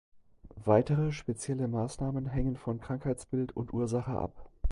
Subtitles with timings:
[0.65, 4.49] Weitere, spezielle Maßnahmen hängen von Krankheitsbild und Ursache ab.